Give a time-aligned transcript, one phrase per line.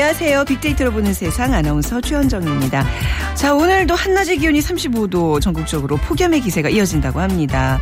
[0.00, 0.46] 안녕하세요.
[0.46, 2.86] 빅데이터로 보는 세상 아나운서 최현정입니다.
[3.34, 7.78] 자, 오늘도 한낮의 기온이 35도 전국적으로 폭염의 기세가 이어진다고 합니다.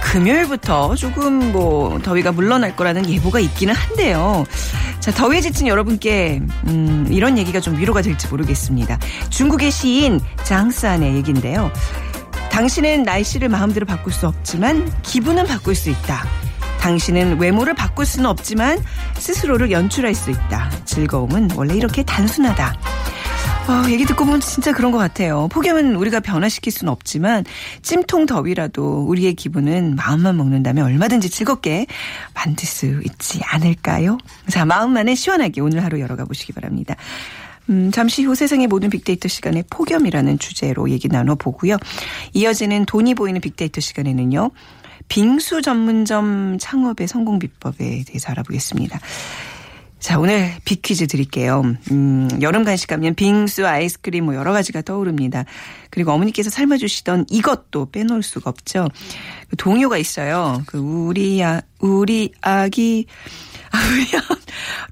[0.00, 4.46] 금요일부터 조금 뭐 더위가 물러날 거라는 예보가 있기는 한데요.
[5.00, 8.96] 자, 더위에 지친 여러분께 음, 이런 얘기가 좀 위로가 될지 모르겠습니다.
[9.30, 11.72] 중국의 시인 장스안의 얘기인데요.
[12.52, 16.24] 당신은 날씨를 마음대로 바꿀 수 없지만 기분은 바꿀 수 있다.
[16.80, 18.78] 당신은 외모를 바꿀 수는 없지만
[19.14, 20.70] 스스로를 연출할 수 있다.
[20.84, 22.74] 즐거움은 원래 이렇게 단순하다.
[23.68, 25.46] 어, 얘기 듣고 보면 진짜 그런 것 같아요.
[25.48, 27.44] 폭염은 우리가 변화시킬 수는 없지만
[27.82, 31.86] 찜통 더위라도 우리의 기분은 마음만 먹는다면 얼마든지 즐겁게
[32.32, 34.16] 만들 수 있지 않을까요?
[34.48, 36.96] 자, 마음만은 시원하게 오늘 하루 열어가 보시기 바랍니다.
[37.70, 41.76] 음, 잠시 후 세상의 모든 빅데이터 시간에 폭염이라는 주제로 얘기 나눠보고요.
[42.32, 44.50] 이어지는 돈이 보이는 빅데이터 시간에는요.
[45.08, 49.00] 빙수 전문점 창업의 성공 비법에 대해서 알아보겠습니다.
[49.98, 51.62] 자, 오늘 빅퀴즈 드릴게요.
[51.90, 55.44] 음, 여름 간식 하면 빙수, 아이스크림 뭐 여러 가지가 떠오릅니다.
[55.90, 58.86] 그리고 어머니께서 삶아주시던 이것도 빼놓을 수가 없죠.
[59.50, 60.62] 그 동요가 있어요.
[60.66, 63.06] 그 우리 아, 우리 아기
[63.72, 64.36] 아, 우리 아,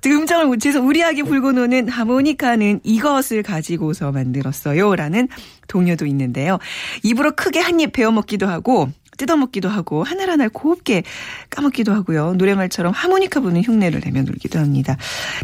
[0.04, 4.96] 음정을 못 채서 우리 아기 불고 노는 하모니카는 이것을 가지고서 만들었어요.
[4.96, 5.28] 라는
[5.68, 6.58] 동요도 있는데요.
[7.04, 11.02] 입으로 크게 한 입 베어 먹기도 하고 뜯어먹기도 하고 하나하나 곱게
[11.50, 12.34] 까먹기도 하고요.
[12.34, 14.96] 노래말처럼 하모니카 부는 흉내를 내며 놀기도 합니다.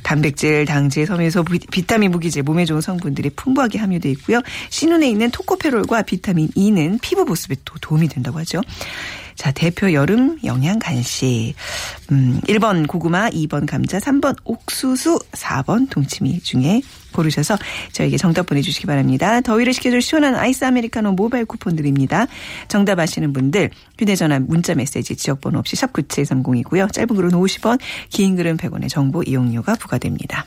[0.02, 4.40] 단백질, 당질, 섬유소, 비- 비타민, 무기질, 몸에 좋은 성분들이 풍부하게 함유되어 있고요.
[4.70, 8.60] 신운에 있는 토코페롤과 비타민 E는 피부 보습에 또 도움이 된다고 하죠.
[9.34, 11.54] 자, 대표 여름 영양 간식.
[12.10, 16.82] 음, 1번 고구마, 2번 감자, 3번 옥수수, 4번 동치미 중에
[17.12, 17.56] 고르셔서
[17.92, 19.40] 저에게 정답 보내주시기 바랍니다.
[19.40, 22.26] 더위를 식혀줄 시원한 아이스 아메리카노 모바일 쿠폰 드립니다.
[22.68, 26.92] 정답 아시는 분들 휴대전화 문자 메시지 지역번호 없이 샵 9730이고요.
[26.92, 27.78] 짧은 글은 50원,
[28.08, 30.46] 긴 글은 100원의 정보 이용료가 부과됩니다.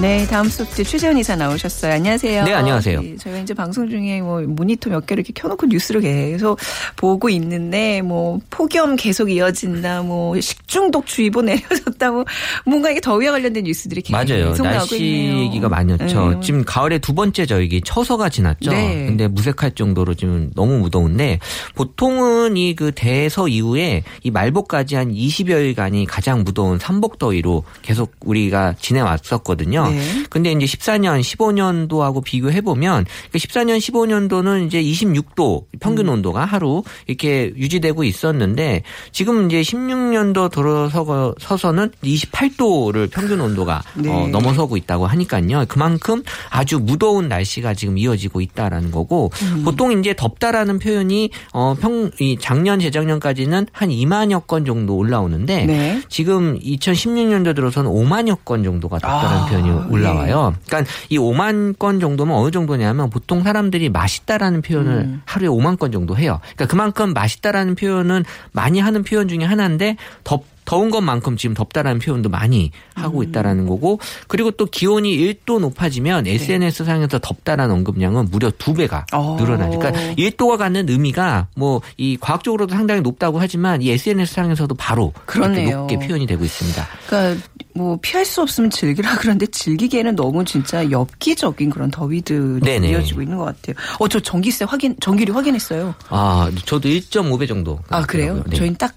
[0.00, 1.92] 네, 다음 소프트 최재원 이사 나오셨어요.
[1.92, 2.44] 안녕하세요.
[2.44, 3.02] 네, 안녕하세요.
[3.02, 6.58] 네, 저희가 이제 방송 중에 뭐 모니터 몇 개를 이렇게 켜놓고 뉴스를 계속
[6.96, 12.24] 보고 있는데 뭐 폭염 계속 이어진다, 뭐 식중독 주의보 내려졌다, 뭐
[12.64, 14.46] 뭔가 이게 더위와 관련된 뉴스들이 계속 맞아요.
[14.46, 15.38] 나오고 날씨 있네요.
[15.44, 16.30] 얘기가 많았죠.
[16.30, 16.40] 네.
[16.40, 18.70] 지금 가을에 두 번째 저기 처서가 지났죠.
[18.70, 19.04] 네.
[19.06, 21.40] 근데 무색할 정도로 지금 너무 무더운데
[21.74, 29.89] 보통은 이 그 대서 이후에 이 말복까지 한 20여일간이 가장 무더운 삼복더위로 계속 우리가 지내왔었거든요.
[29.90, 30.24] 네.
[30.30, 36.14] 근데 이제 14년, 15년도하고 비교해 보면 그 14년, 15년도는 이제 26도 평균 음.
[36.14, 44.10] 온도가 하루 이렇게 유지되고 있었는데 지금 이제 16년도 들어서서는 28도를 평균 온도가 네.
[44.10, 45.64] 어, 넘어서고 있다고 하니까요.
[45.68, 49.62] 그만큼 아주 무더운 날씨가 지금 이어지고 있다라는 거고 음.
[49.64, 56.02] 보통 이제 덥다라는 표현이 어, 평, 이 작년, 재작년까지는 한 2만여 건 정도 올라오는데 네.
[56.08, 60.54] 지금 2016년도 들어서는 5만여 건 정도가 덥다는 아, 표현이 올라와요.
[60.66, 65.22] 그러니까 이 5만 건 정도면 어느 정도냐면 보통 사람들이 맛있다라는 표현을 음.
[65.24, 66.40] 하루에 5만 건 정도 해요.
[66.42, 72.28] 그러니까 그만큼 맛있다라는 표현은 많이 하는 표현 중에 하나인데 덥 더운 것만큼 지금 덥다라는 표현도
[72.28, 73.24] 많이 하고 음.
[73.24, 73.98] 있다라는 거고
[74.28, 79.36] 그리고 또 기온이 1도 높아지면 SNS 상에서 덥다라는 언급량은 무려 두 배가 어.
[79.40, 79.80] 늘어나죠.
[79.80, 85.80] 그러니까 1도가 갖는 의미가 뭐 이 과학적으로도 상당히 높다고 하지만 이 SNS 상에서도 바로 그러네요.
[85.80, 86.86] 높게 표현이 되고 있습니다.
[87.08, 87.42] 그러니까
[87.74, 92.90] 뭐 피할 수 없으면 즐기라 그런데 즐기기에는 너무 진짜 엽기적인 그런 더위들이 네네.
[92.90, 93.74] 이어지고 있는 것 같아요.
[93.98, 95.94] 어, 저 전기세 확인, 전기료 확인했어요.
[96.08, 97.78] 아, 저도 1.5배 정도.
[97.90, 98.42] 아, 그래요?
[98.46, 98.56] 네.
[98.56, 98.94] 저희는 딱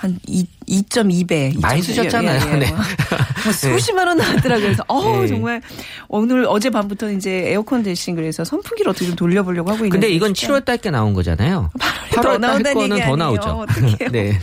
[0.00, 1.60] 한 2.2배.
[1.60, 2.56] 많이 쓰셨잖아요.
[2.58, 2.72] 네.
[2.72, 4.64] 뭐 수십만 원 나왔더라고요.
[4.64, 5.26] 그래서 어 네.
[5.26, 5.60] 정말
[6.08, 10.06] 오늘 어제 밤부터 이제 에어컨 대신 그래서 선풍기를 어떻게 좀 돌려보려고 하고 있는데.
[10.06, 11.68] 근데 이건 7월 달께 나온 거잖아요.
[12.12, 13.16] 8월 더 8월 달 거는 더.
[13.16, 13.42] 나오죠.
[13.50, 13.96] 어떡해요.
[14.10, 14.38] 네.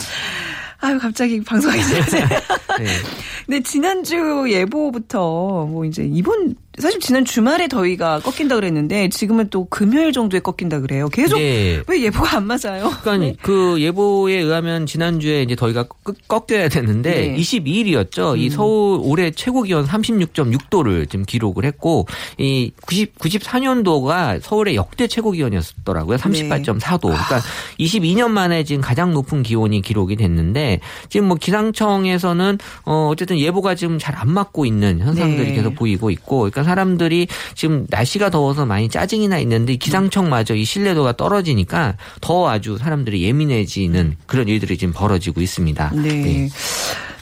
[0.79, 2.27] 아유 갑자기 방송하기 전에.
[2.77, 2.85] 네.
[3.47, 10.11] 근데 지난주 예보부터 뭐 이제 이번 사실 지난 주말에 더위가 꺾인다 그랬는데 지금은 또 금요일
[10.13, 11.09] 정도에 꺾인다 그래요.
[11.09, 11.81] 계속 네.
[11.87, 12.91] 왜 예보가 안 맞아요?
[13.01, 17.35] 그러니까 그 예보에 의하면 지난주에 이제 더위가 꺾- 꺾여야 되는데 네.
[17.37, 18.37] 22일이었죠.
[18.37, 22.05] 이 서울 올해 최고 기온 36.6도를 지금 기록을 했고
[22.37, 26.17] 이 90, 94년도가 서울의 역대 최고 기온이었더라고요.
[26.17, 27.01] 38.4도.
[27.01, 27.41] 그러니까
[27.79, 33.97] 22년 만에 지금 가장 높은 기온이 기록이 됐는데 지금 뭐 기상청에서는 어 어쨌든 예보가 지금
[33.99, 35.53] 잘 안 맞고 있는 현상들이 네.
[35.53, 41.97] 계속 보이고 있고 그러니까 사람들이 지금 날씨가 더워서 많이 짜증이나 있는데 기상청마저 이 신뢰도가 떨어지니까
[42.21, 45.91] 더 아주 사람들이 예민해지는 그런 일들이 지금 벌어지고 있습니다.
[45.95, 46.49] 네.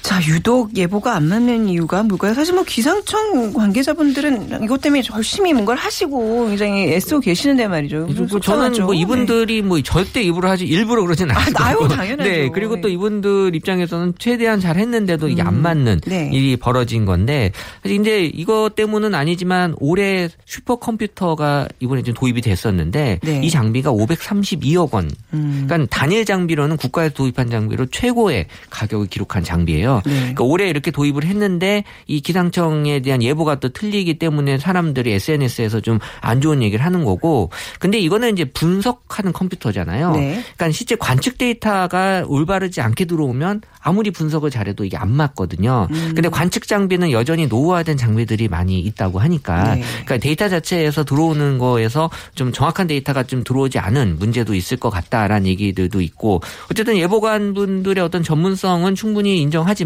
[0.05, 2.35] 자, 유독 예보가 안 맞는 이유가 뭘까요?
[2.35, 8.05] 사실 뭐 기상청 관계자분들은 이것 때문에 열심히 뭔가를 하시고 굉장히 애쓰고 계시는데 말이죠.
[8.05, 8.83] 좀 그리고 저는.
[8.83, 8.99] 뭐 네.
[8.99, 12.29] 이분들이 뭐 절대 일부러 하지 일부러 그러진 않고 아유, 당연하죠.
[12.29, 12.93] 네 그리고 또 네.
[12.93, 16.29] 이분들 입장에서는 최대한 잘 했는데도 이게 안 맞는 네.
[16.31, 17.51] 일이 벌어진 건데
[17.81, 23.41] 사실 이제 이것 때문은 아니지만 올해 슈퍼컴퓨터가 이번에 좀 도입이 됐었는데 네.
[23.43, 25.09] 이 장비가 532억 원.
[25.33, 25.63] 음.
[25.67, 29.94] 그러니까 단일 장비로는 국가에서 도입한 장비로 최고의 가격을 기록한 장비예요.
[30.05, 30.13] 네.
[30.13, 35.99] 그러니까 올해 이렇게 도입을 했는데 이 기상청에 대한 예보가 또 틀리기 때문에 사람들이 SNS에서 좀
[36.21, 37.49] 안 좋은 얘기를 하는 거고
[37.79, 40.11] 근데 이거는 이제 분석하는 컴퓨터잖아요.
[40.13, 40.43] 네.
[40.55, 45.87] 그러니까 실제 관측 데이터가 올바르지 않게 들어오면 아무리 분석을 잘해도 이게 안 맞거든요.
[45.91, 46.11] 음.
[46.15, 49.81] 근데 관측 장비는 여전히 노후화된 장비들이 많이 있다고 하니까 네.
[49.81, 55.45] 그러니까 데이터 자체에서 들어오는 거에서 좀 정확한 데이터가 좀 들어오지 않은 문제도 있을 것 같다라는
[55.47, 59.84] 얘기들도 있고 어쨌든 예보관 분들의 어떤 전문성은 충분히 인정하지만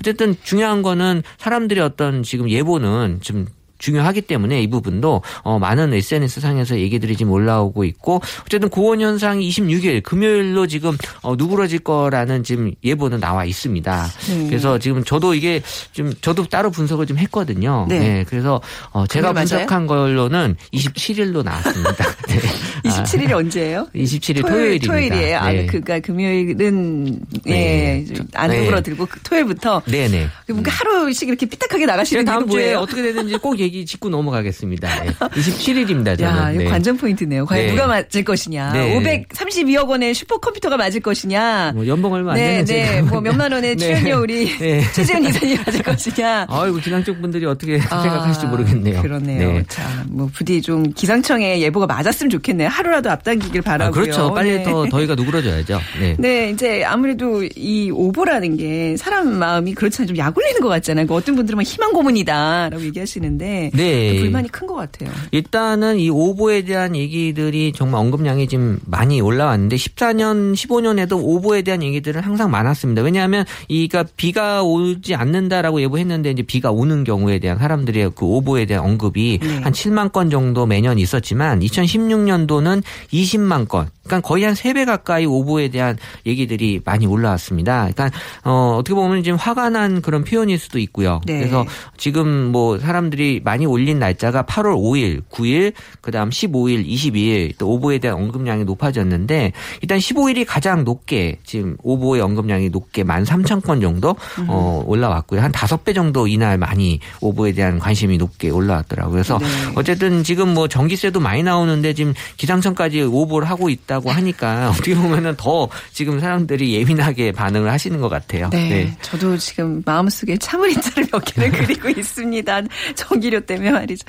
[0.00, 3.46] 어쨌든 중요한 거는 사람들의 어떤 지금 예보는 좀
[3.78, 9.48] 중요하기 때문에 이 부분도 어 많은 SNS 상에서 얘기들이 지금 올라오고 있고 어쨌든 고온 현상이
[9.48, 14.06] 26일 금요일로 지금 어 누그러질 거라는 지금 예보는 나와 있습니다.
[14.28, 14.46] 네.
[14.48, 15.62] 그래서 지금 저도 이게
[15.92, 17.86] 좀 저도 따로 분석을 좀 했거든요.
[17.88, 17.98] 네.
[17.98, 18.24] 네.
[18.28, 18.60] 그래서
[18.92, 19.66] 어 제가 금요일 맞아요?
[19.66, 22.04] 분석한 걸로는 27일로 나왔습니다.
[22.28, 22.40] 네.
[22.84, 23.88] 27일이 언제예요?
[23.94, 24.86] 27일 토요일, 토요일입니다.
[24.86, 25.38] 토요일이에요.
[25.38, 25.66] 아, 네.
[25.66, 28.04] 그니까 금요일은 네.
[28.08, 28.60] 예, 안 네.
[28.60, 30.28] 누그러들고 그 토요일부터 네네.
[30.48, 32.74] 뭔가 하루씩 이렇게 삐딱하게 나가시는 다음 주에?
[32.74, 35.02] 어떻게 되는지 꼭 얘기 짚고 넘어가겠습니다.
[35.02, 35.10] 네.
[35.12, 36.16] 27일입니다.
[36.18, 36.22] 저는.
[36.22, 36.64] 야, 네.
[36.64, 37.44] 관전 포인트네요.
[37.46, 37.72] 과연 네.
[37.72, 38.72] 누가 맞을 것이냐.
[38.72, 39.26] 네.
[39.28, 41.72] 532억 원의 슈퍼컴퓨터가 맞을 것이냐.
[41.74, 43.02] 뭐 연봉 얼마 안 네, 되는 네.
[43.02, 43.98] 뭐 몇만 원의 네.
[43.98, 44.82] 출연료 우리 네.
[44.94, 46.46] 최재현 이사님 맞을 것이냐.
[46.48, 49.02] 아이고 기상청 분들이 어떻게 아, 생각하실지 모르겠네요.
[49.02, 49.52] 그러네요.
[49.52, 49.64] 네.
[49.68, 52.68] 자, 뭐 부디 좀 기상청의 예보가 맞았으면 좋겠네요.
[52.68, 53.88] 하루라도 앞당기길 바라고요.
[53.88, 54.32] 아, 그렇죠.
[54.32, 54.62] 빨리 네.
[54.62, 55.80] 더 더위가 누그러져야죠.
[56.00, 56.16] 네.
[56.18, 60.06] 네, 이제 아무래도 이 오보라는 게 사람 마음이 그렇잖아요.
[60.06, 61.06] 좀 약올리는 것 같잖아요.
[61.06, 64.18] 그 어떤 분들은 막 희망 고문이다라고 얘기하시는데 네.
[64.18, 65.10] 불만이 큰 것 같아요.
[65.30, 72.22] 일단은 이 오보에 대한 얘기들이 정말 언급량이 지금 많이 올라왔는데 14년, 15년에도 오보에 대한 얘기들은
[72.22, 73.02] 항상 많았습니다.
[73.02, 78.84] 왜냐하면 이가 비가 오지 않는다라고 예보했는데 이제 비가 오는 경우에 대한 사람들의 그 오보에 대한
[78.84, 79.56] 언급이 네.
[79.58, 82.82] 한 7만 건 정도 매년 있었지만 2016년도는
[83.12, 83.88] 20만 건.
[84.06, 87.88] 그러니까 거의 한 3배 가까이 오보에 대한 얘기들이 많이 올라왔습니다.
[87.92, 88.10] 그러니까
[88.44, 91.20] 어 어떻게 보면 지금 화가 난 그런 표현일 수도 있고요.
[91.26, 91.38] 네.
[91.38, 91.64] 그래서
[91.96, 98.18] 지금 뭐 사람들이 많이 올린 날짜가 8월 5일, 9일, 그다음 15일, 22일 또 오보에 대한
[98.18, 104.16] 언급량이 높아졌는데 일단 15일이 가장 높게 지금 오보의 언급량이 높게 13,000건 정도
[104.48, 105.40] 어 올라왔고요.
[105.40, 109.12] 한 5배 정도 이날 많이 오보에 대한 관심이 높게 올라왔더라고요.
[109.12, 109.46] 그래서 네.
[109.74, 115.34] 어쨌든 지금 뭐 전기세도 많이 나오는데 지금 기상청까지 오보를 하고 있다 고 하니까 어떻게 보면은
[115.36, 118.50] 더 지금 사람들이 예민하게 반응을 하시는 것 같아요.
[118.50, 122.62] 네, 저도 지금 마음속에 참을 인자를 몇 개를 그리고 있습니다.
[122.94, 124.04] 전기료 때문에 말이죠.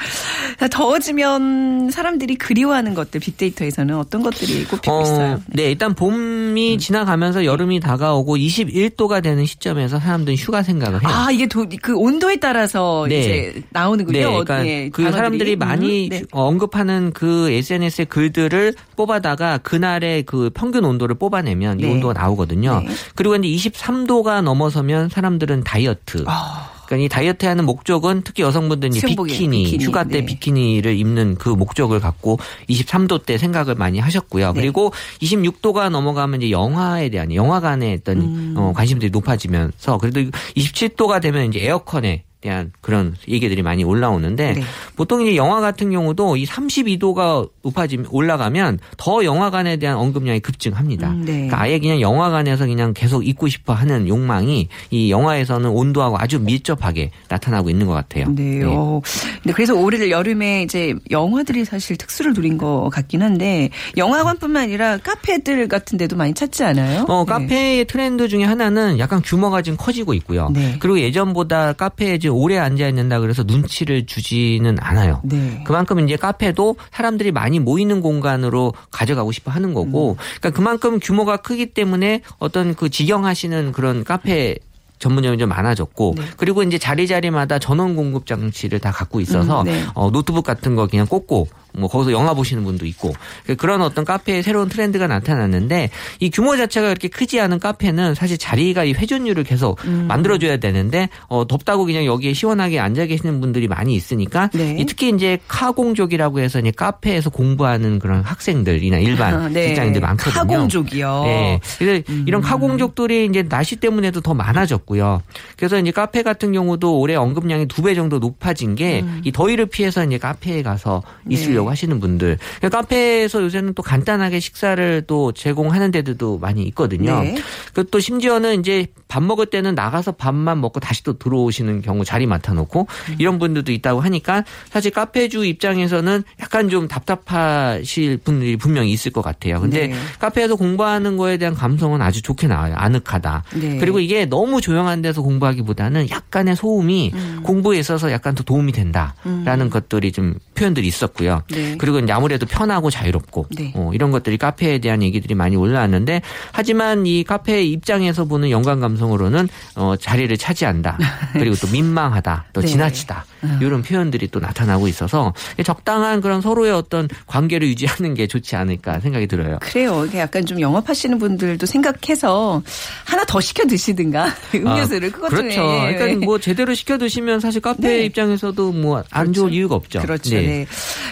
[0.59, 5.41] 자, 더워지면 사람들이 그리워하는 것들 빅데이터에서는 어떤 것들이 꼽히고 있어요?
[5.47, 6.77] 네, 일단 봄이 음.
[6.77, 11.09] 지나가면서 여름이 다가오고 21도가 되는 시점에서 사람들은 휴가 생각을 해요.
[11.11, 13.19] 아, 이게 도, 그 온도에 따라서 네.
[13.19, 14.17] 이제 나오는군요.
[14.17, 15.17] 네, 어, 그러니까 예, 그 단어들이.
[15.17, 16.23] 사람들이 많이 음, 네.
[16.31, 21.91] 언급하는 그 SNS의 글들을 뽑아다가 그 날의 그 평균 온도를 뽑아내면 이 네.
[21.91, 22.81] 온도가 나오거든요.
[22.81, 22.89] 네.
[23.15, 26.23] 그리고 이제 23도가 넘어서면 사람들은 다이어트.
[26.27, 26.71] 아.
[26.87, 30.25] 그러니까 이 다이어트 하는 목적은 특히 여성분들은 수영복이, 비키니, 비키니, 휴가 때 네.
[30.25, 34.53] 비키니를 입는 그 목적을 갖고 23도 때 생각을 많이 하셨고요.
[34.53, 34.61] 네.
[34.61, 38.53] 그리고 26도가 넘어가면 이제 영화에 대한 영화관에 어떤 음.
[38.55, 40.21] 어, 관심들이 높아지면서 그래도
[40.55, 44.61] 27도가 되면 이제 에어컨에 대한 그런 얘기들이 많이 올라오는데 네.
[44.95, 51.09] 보통 이제 영화 같은 경우도 이 32도가 높아지면 올라가면 더 영화관에 대한 언급량이 급증합니다.
[51.09, 51.33] 음, 네.
[51.33, 57.11] 그러니까 아예 그냥 영화관에서 그냥 계속 있고 싶어 하는 욕망이 이 영화에서는 온도하고 아주 밀접하게
[57.27, 58.29] 나타나고 있는 것 같아요.
[58.29, 58.63] 네.
[58.63, 59.01] 어.
[59.43, 65.67] 근데 그래서 올해 여름에 이제 영화들이 사실 특수를 누린 것 같긴 한데 영화관뿐만 아니라 카페들
[65.67, 67.05] 같은 데도 많이 찾지 않아요?
[67.09, 67.31] 어, 네.
[67.33, 70.49] 카페의 트렌드 중에 하나는 약간 규모가 지금 커지고 있고요.
[70.53, 70.77] 네.
[70.79, 75.21] 그리고 예전보다 카페에 이제 오래 앉아 있는다 그래서 눈치를 주지는 않아요.
[75.23, 75.63] 네.
[75.65, 80.15] 그만큼 이제 카페도 사람들이 많이 모이는 공간으로 가져가고 싶어 하는 거고, 음.
[80.39, 84.57] 그러니까 그만큼 규모가 크기 때문에 어떤 그 직영하시는 그런 카페
[84.99, 86.23] 전문점이 좀 많아졌고 네.
[86.37, 89.83] 그리고 이제 자리 자리마다 전원 공급 장치를 다 갖고 있어서 음, 네.
[89.93, 93.13] 어, 노트북 같은 거 그냥 꽂고 뭐 거기서 영화 보시는 분도 있고
[93.57, 98.83] 그런 어떤 카페의 새로운 트렌드가 나타났는데 이 규모 자체가 그렇게 크지 않은 카페는 사실 자리가
[98.83, 100.05] 이 회전율을 계속 음.
[100.07, 104.75] 만들어줘야 되는데 어, 덥다고 그냥 여기에 시원하게 앉아 계시는 분들이 많이 있으니까 네.
[104.79, 109.67] 이 특히 이제 카공족이라고 해서 이제 카페에서 공부하는 그런 학생들이나 일반 아, 네.
[109.69, 110.33] 직장인들 많거든요.
[110.41, 111.23] 카공족이요.
[111.25, 111.59] 네.
[111.79, 112.25] 그래서 음.
[112.27, 115.21] 이런 카공족들이 이제 날씨 때문에도 더 많아졌고요.
[115.57, 120.17] 그래서 이제 카페 같은 경우도 올해 언급량이 두 배 정도 높아진 게이 더위를 피해서 이제
[120.17, 121.29] 카페에 가서 음.
[121.29, 121.35] 네.
[121.35, 122.37] 있으려고 하시는 분들.
[122.57, 127.21] 그러니까 카페에서 요새는 또 간단하게 식사를 또 제공하는 데들도 많이 있거든요.
[127.21, 127.35] 네.
[127.73, 132.25] 그리고 또 심지어는 이제 밥 먹을 때는 나가서 밥만 먹고 다시 또 들어오시는 경우 자리
[132.25, 133.15] 맡아놓고 음.
[133.19, 139.61] 이런 분들도 있다고 하니까 사실 카페주 입장에서는 약간 좀 답답하실 분들이 분명히 있을 것 같아요.
[139.61, 139.95] 근데 네.
[140.19, 142.75] 카페에서 공부하는 거에 대한 감성은 아주 좋게 나와요.
[142.77, 143.43] 아늑하다.
[143.55, 143.77] 네.
[143.77, 147.39] 그리고 이게 너무 조용한 데서 공부하기보다는 약간의 소음이 음.
[147.43, 151.43] 공부에 있어서 약간 더 도움이 된다라는 것들이 좀 표현들이 있었고요.
[151.49, 151.56] 네.
[151.77, 153.71] 그리고 이제 아무래도 편하고 자유롭고 네.
[153.75, 156.21] 어, 이런 것들이 카페에 대한 얘기들이 많이 올라왔는데
[156.51, 160.97] 하지만 이 카페 입장에서 보는 연관 감성으로는 어, 자리를 차지한다.
[161.33, 162.45] 그리고 또 민망하다.
[162.53, 162.67] 또 네.
[162.67, 163.25] 지나치다.
[163.61, 169.27] 이런 표현들이 또 나타나고 있어서 적당한 그런 서로의 어떤 관계를 유지하는 게 좋지 않을까 생각이
[169.27, 169.59] 들어요.
[169.61, 170.05] 그래요.
[170.05, 172.63] 이게 약간 좀 영업하시는 분들도 생각해서
[173.05, 175.61] 하나 더 시켜 드시든가 음료수를 그것도 그렇죠.
[175.61, 175.95] 네.
[175.95, 178.05] 그러니까 뭐 제대로 시켜 드시면 사실 카페 네.
[178.05, 179.99] 입장에서도 뭐안 좋을 이유가 없죠.
[179.99, 180.31] 그렇죠.
[180.35, 180.65] 네.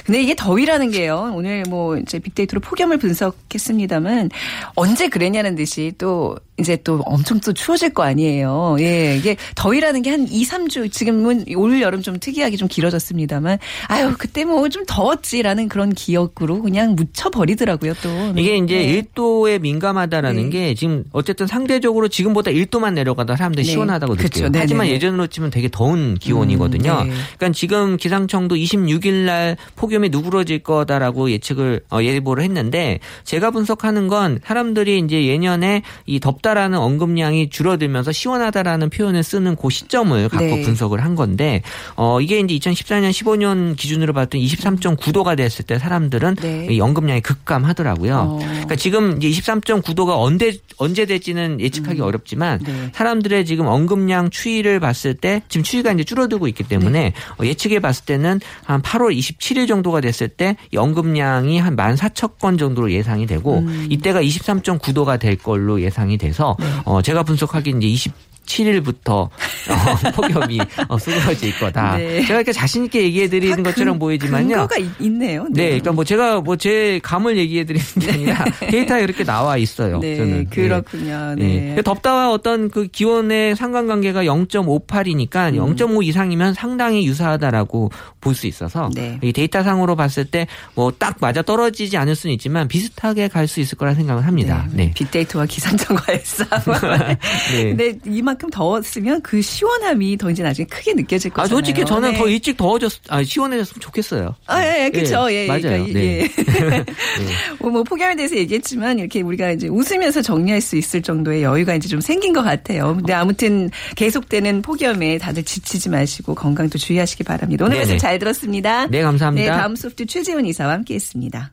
[0.05, 1.31] 근데 이게 더위라는 게요.
[1.35, 4.31] 오늘 뭐 이제 빅데이터로 폭염을 분석했습니다만
[4.75, 8.77] 언제 그랬냐는 듯이 또 이제 또 엄청 또 추워질 거 아니에요.
[8.79, 9.17] 예.
[9.17, 14.45] 이게 더위라는 게 한 2, 3주 지금은 올 여름 좀 특이하게 좀 길어졌습니다만 아유, 그때
[14.45, 18.09] 뭐 좀 더웠지라는 그런 기억으로 그냥 묻혀 버리더라고요, 또.
[18.35, 19.01] 이게 이제 네.
[19.01, 20.49] 1도에 민감하다라는 네.
[20.49, 23.71] 게 지금 어쨌든 상대적으로 지금보다 1도만 내려가다 사람들이 네.
[23.71, 24.45] 시원하다고 그렇죠.
[24.45, 24.61] 느껴요.
[24.61, 26.91] 하지만 예전으로 치면 되게 더운 기온이거든요.
[27.03, 27.15] 음, 네.
[27.37, 34.39] 그러니까 지금 기상청도 26일 날 폭염이 누그러질 거다라고 예측을 어, 예보를 했는데 제가 분석하는 건
[34.43, 40.61] 사람들이 이제 예년에 이 덥다라는 언급량이 줄어들면서 시원하다라는 표현을 쓰는 그 시점을 갖고 네.
[40.63, 41.61] 분석을 한 건데
[41.95, 46.67] 어 이게 이제 2014년 15년 기준으로 봤더니 23.9도가 됐을 때 사람들은 네.
[46.69, 48.15] 이 언급량이 급감하더라고요.
[48.15, 48.39] 어.
[48.39, 52.91] 그러니까 지금 이제 23.9도가 언제 언제 될지는 예측하기 어렵지만 네.
[52.93, 57.13] 사람들의 지금 언급량 추이를 봤을 때 지금 추이가 이제 줄어들고 있기 때문에 네.
[57.39, 63.25] 어, 예측해 봤을 때는 한 8월 27일 정도가 됐을 때이 언급량이 한 14,000건 정도로 예상이
[63.25, 63.87] 되고 음.
[63.89, 66.65] 이때가 23.9도가 될 걸로 예상이 돼서 네.
[66.85, 69.29] 어, 제가 분석하기엔 이제 20 7일부터 어,
[70.15, 71.97] 폭염이 어, 쏟아질 거다.
[71.97, 72.21] 네.
[72.21, 74.47] 제가 이렇게 자신 있게 얘기해 드리는 다 것처럼 근- 보이지만요.
[74.47, 75.45] 근거가 있- 있네요.
[75.51, 79.99] 네, 그러니까 뭐 제가 뭐 제 감을 얘기해 드리는 게 아니라 데이터에 이렇게 나와 있어요.
[79.99, 80.49] 네, 저는.
[80.49, 81.35] 그렇군요.
[81.37, 81.43] 네.
[81.45, 81.73] 네.
[81.75, 81.81] 네.
[81.81, 85.75] 덥다와 어떤 그 기온의 상관관계가 0.58이니까 음.
[85.75, 89.17] 0.5 이상이면 상당히 유사하다라고 볼 수 있어서 네.
[89.21, 93.77] 이 데이터상으로 봤을 때 뭐 딱 맞아 떨어지지 않을 수는 있지만 비슷하게 갈 수 있을
[93.77, 94.67] 거라 생각을 합니다.
[94.71, 94.91] 네.
[94.95, 96.79] 빅데이터와 기상청과의 싸움.
[97.51, 97.63] 네.
[97.63, 101.55] 근데 이만 큼 더웠으면 그 시원함이 더 이제 나중에 크게 느껴질 아, 거잖아요.
[101.55, 102.17] 솔직히 저는 네.
[102.17, 104.35] 더 일찍 더워졌, 아, 시원해졌으면 좋겠어요.
[104.45, 105.31] 아, 예, 예, 그쵸.
[105.31, 105.61] 예, 맞아요.
[105.61, 106.21] 그러니까, 네.
[106.21, 106.85] 예.
[107.59, 111.87] 뭐, 뭐, 폭염에 대해서 얘기했지만, 이렇게 우리가 이제 웃으면서 정리할 수 있을 정도의 여유가 이제
[111.87, 112.95] 좀 생긴 것 같아요.
[112.95, 117.65] 근데 아무튼 계속되는 폭염에 다들 지치지 마시고 건강도 주의하시기 바랍니다.
[117.65, 117.77] 오늘.
[117.77, 118.87] 말씀 잘 들었습니다.
[118.87, 119.51] 네, 감사합니다.
[119.51, 121.51] 네, 다음 소프트 최재훈 이사와 함께 했습니다.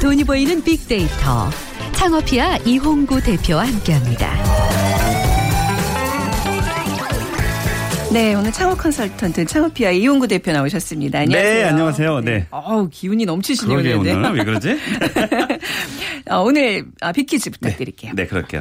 [0.00, 1.48] 돈이 보이는 빅데이터
[1.92, 4.32] 창업피아 이홍구 대표와 함께합니다.
[8.12, 11.20] 네, 오늘 창업 컨설턴트 창업피아 이용구 대표 나오셨습니다.
[11.20, 11.54] 안녕하세요.
[11.54, 12.20] 네, 안녕하세요.
[12.20, 12.46] 네.
[12.50, 13.78] 어우, 기운이 넘치시네요.
[13.78, 14.12] 그러게.
[14.12, 14.76] 오늘 왜 그러지?
[16.30, 18.12] 어, 오늘 아, 빅퀴즈 부탁드릴게요.
[18.14, 18.60] 네, 그럴게요.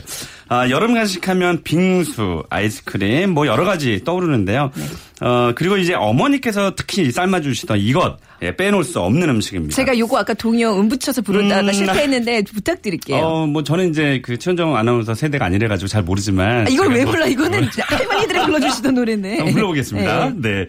[0.49, 4.71] 아, 여름 간식하면 빙수, 아이스크림, 뭐 여러 가지 떠오르는데요.
[4.75, 5.25] 네.
[5.27, 9.75] 어, 그리고 이제 어머니께서 특히 삶아주시던 이것, 예, 빼놓을 수 없는 음식입니다.
[9.75, 13.17] 제가 요거 아까 동요 음 붙여서 부르다가 음, 실패했는데 부탁드릴게요.
[13.17, 16.65] 어, 뭐 저는 이제 그 최현정 아나운서 세대가 아니래가지고 잘 모르지만.
[16.65, 17.27] 아, 이걸 왜 뭐- 불러?
[17.27, 19.37] 이거는 할머니들이 불러주시던 노래네.
[19.37, 20.29] 한번 불러보겠습니다.
[20.41, 20.49] 네.
[20.49, 20.67] 네.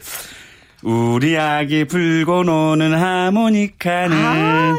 [0.83, 4.77] 우리 아기 불고 노는 하모니카는 아.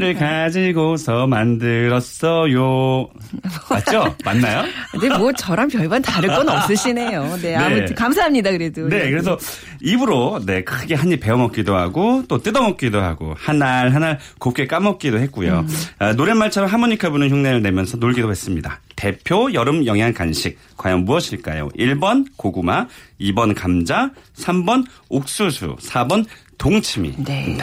[0.00, 3.08] 을 가지고서 만들었어요.
[3.70, 4.14] 맞죠?
[4.24, 4.64] 맞나요?
[4.92, 7.38] 근데 뭐 저랑 별반 다를 건 없으시네요.
[7.40, 8.50] 네, 아무튼 감사합니다.
[8.52, 8.88] 그래도.
[8.88, 9.38] 네, 그래서
[9.80, 14.02] 입으로 네 크게 한 입 베어 먹기도 하고 또 뜯어 먹기도 하고 한 알 한
[14.02, 15.60] 알 곱게 까먹기도 했고요.
[15.60, 15.68] 음.
[15.98, 18.80] 아, 노랫말처럼 하모니카 부는 흉내를 내면서 놀기도 했습니다.
[18.98, 21.68] 대표 여름 영양 간식 과연 무엇일까요?
[21.68, 22.88] 1번 고구마,
[23.20, 26.26] 2번 감자, 3번 옥수수, 4번
[26.58, 27.14] 동치미.
[27.18, 27.56] 네.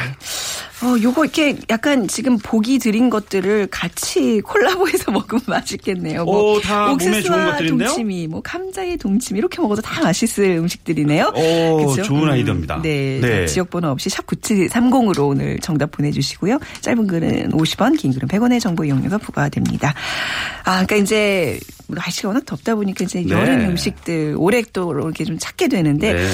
[0.81, 6.25] 어, 요거 이렇게 약간 지금 보기 드린 것들을 같이 콜라보해서 먹으면 맛있겠네요.
[6.25, 7.57] 뭐 오, 다 옥수수와?
[7.57, 11.33] 동치미, 뭐 감자의 동치미 이렇게 먹어도 다 맛있을 음식들이네요.
[11.35, 12.03] 오, 그죠?
[12.03, 12.81] 좋은 아이디어입니다.
[12.81, 13.19] 네.
[13.21, 13.45] 네.
[13.45, 16.59] 자, 지역 번호 없이 샵 9730으로 오늘 정답 보내 주시고요.
[16.81, 19.93] 짧은 글은 50원, 긴 글은 100원의 정보 이용료가 부과됩니다.
[20.63, 23.29] 아, 그러니까 이제 날씨가 워낙 덥다 보니까 이제 네.
[23.29, 24.35] 여름 음식들
[24.73, 26.27] 또 이렇게 좀 찾게 되는데 네.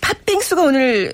[0.00, 1.12] 팥빙수가 오늘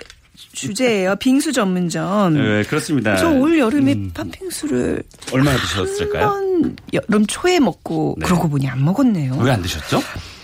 [0.52, 1.16] 주제예요.
[1.16, 2.34] 빙수 전문점.
[2.34, 3.16] 네, 그렇습니다.
[3.16, 6.26] 저 올 여름에 음, 팥빙수를 얼마나 드셨을까요?
[6.28, 8.26] 한 여름 초에 먹고 네.
[8.26, 9.36] 그러고 보니 안 먹었네요.
[9.40, 10.00] 왜 안 드셨죠?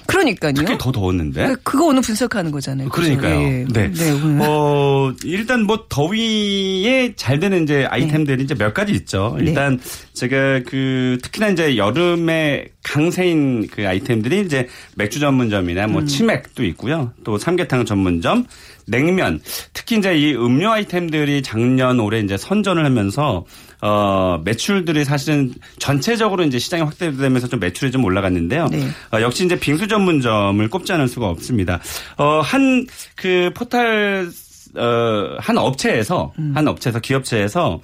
[0.08, 0.54] 그러니까요.
[0.54, 1.46] 특히 더 더웠는데.
[1.48, 2.88] 그- 그거 오늘 분석하는 거잖아요.
[2.88, 3.40] 그러니까요.
[3.42, 3.64] 예.
[3.70, 3.92] 네.
[3.92, 4.10] 네.
[4.40, 9.36] 어, 일단 뭐 더위에 잘 되는 이제 아이템들이 이제 몇 가지 있죠.
[9.38, 9.44] 네.
[9.48, 9.78] 일단
[10.14, 15.92] 제가 그 특히나 이제 여름에 강세인 그 아이템들이 이제 맥주 전문점이나 음.
[15.92, 17.12] 뭐 치맥도 있고요.
[17.22, 18.46] 또 삼계탕 전문점,
[18.86, 19.40] 냉면.
[19.74, 23.44] 특히 이제 이 음료 아이템들이 작년 올해 이제 선전을 하면서
[23.80, 28.66] 어, 매출들이 사실은 전체적으로 이제 시장이 확대되면서 좀 매출이 좀 올라갔는데요.
[28.68, 28.88] 네.
[29.12, 31.80] 어, 역시 이제 빙수 전문점을 꼽지 않을 수가 없습니다.
[32.16, 34.28] 어, 한 그 포털
[34.76, 37.80] 어, 한 업체에서 한 업체에서 기업체에서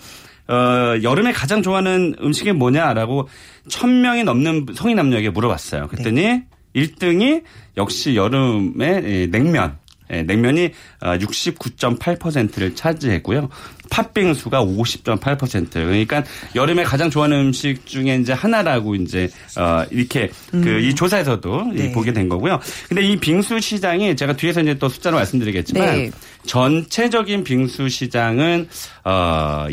[0.46, 0.54] 어,
[1.02, 3.28] 여름에 가장 좋아하는 음식이 뭐냐라고
[3.68, 5.88] 천 명이 넘는 성인 남녀에게 물어봤어요.
[5.88, 6.42] 그랬더니
[6.76, 7.42] 1등이
[7.76, 9.78] 역시 여름에 예, 냉면.
[10.14, 13.48] 예, 냉면이 69.8%를 차지했고요.
[13.90, 15.70] 팥빙수가 50.8%.
[15.72, 19.28] 그러니까 여름에 가장 좋아하는 음식 중에 이제 하나라고 이제
[19.58, 21.92] 어 이렇게 그이 조사에서도 이 네.
[21.92, 22.60] 보게 된 거고요.
[22.88, 26.10] 근데 이 빙수 시장이 제가 뒤에서 이제 또 숫자로 말씀드리겠지만 네.
[26.46, 28.68] 전체적인 빙수 시장은
[29.04, 29.66] 어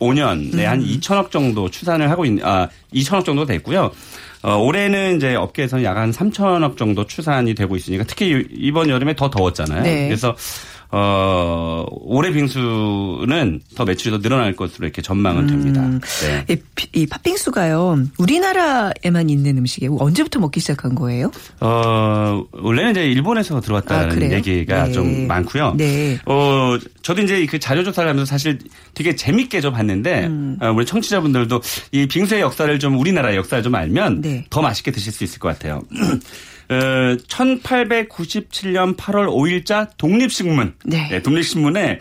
[0.00, 3.92] 2015년에 한 2천억 정도 추산을 하고 있는 아 2천억 정도 됐고요.
[4.42, 9.28] 어, 올해는 이제 업계에서는 약 한 3천억 정도 추산이 되고 있으니까 특히 이번 여름에 더
[9.28, 9.82] 더웠잖아요.
[9.82, 10.08] 네.
[10.08, 10.34] 그래서
[10.92, 15.88] 어, 올해 빙수는 더 매출이 더 늘어날 것으로 이렇게 전망은 됩니다.
[16.46, 16.58] 네.
[16.92, 18.06] 이, 팥빙수가요.
[18.18, 19.96] 우리나라에만 있는 음식이에요.
[20.00, 21.30] 언제부터 먹기 시작한 거예요?
[21.60, 24.34] 어, 원래는 이제 일본에서 들어왔다는 아?
[24.34, 24.92] 얘기가 네.
[24.92, 25.74] 좀 많고요.
[25.76, 26.18] 네.
[26.26, 28.58] 어, 저도 이제 그 자료 조사를 하면서 사실
[28.94, 30.56] 되게 재밌게 좀 봤는데, 음.
[30.60, 31.60] 어, 우리 청취자분들도
[31.92, 34.44] 이 빙수의 역사를 좀 우리나라의 역사를 좀 알면 네.
[34.50, 35.82] 더 맛있게 드실 수 있을 것 같아요.
[36.70, 40.74] 어, 1897년 8월 5일자 독립신문.
[40.84, 41.20] 네.
[41.22, 41.98] 독립신문에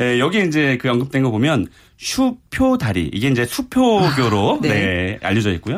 [0.00, 4.68] 에, 여기 이제 그 언급된 거 보면 슈표다리 이게 이제 수표교로 아, 네.
[4.68, 5.18] 네.
[5.22, 5.76] 알려져 있고요.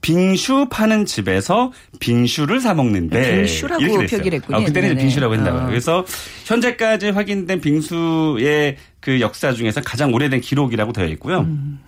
[0.00, 4.18] 빙슈 파는 집에서 빙슈를 사 먹는데 빙슈라고 이렇게 됐어요.
[4.18, 4.58] 표기를 했군요.
[4.58, 5.00] 어, 그때는 네네.
[5.00, 5.62] 빙슈라고 했나봐요.
[5.62, 5.66] 아.
[5.66, 6.04] 그래서
[6.44, 11.40] 현재까지 확인된 빙수의 그 역사 중에서 가장 오래된 기록이라고 되어 있고요.
[11.40, 11.80] 음.